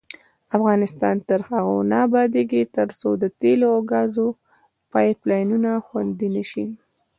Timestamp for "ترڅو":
2.75-3.09